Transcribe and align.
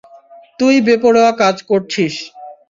তুই 0.59 0.75
বেপরোয়া 0.87 1.31
কাজ 1.41 1.57
করছিস। 1.69 2.13